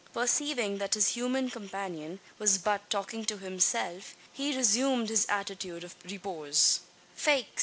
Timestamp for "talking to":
2.89-3.37